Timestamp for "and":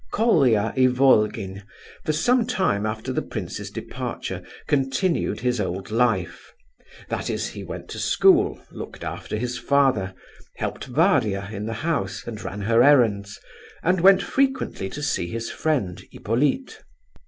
12.25-12.41, 13.83-14.01